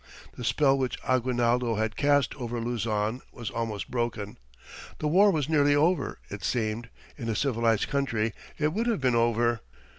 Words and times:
The 0.35 0.43
spell 0.43 0.79
which 0.79 0.97
Aguinaldo 1.07 1.75
had 1.75 1.95
cast 1.95 2.33
over 2.33 2.59
Luzon 2.59 3.21
was 3.31 3.51
almost 3.51 3.91
broken. 3.91 4.39
The 4.97 5.07
war 5.07 5.29
was 5.29 5.47
nearly 5.47 5.75
over, 5.75 6.17
it 6.29 6.43
seemed 6.43 6.89
in 7.17 7.29
a 7.29 7.35
civilized 7.35 7.87
country 7.87 8.33
it 8.57 8.73
would 8.73 8.87
have 8.87 8.99
been 8.99 9.13
over. 9.15 9.59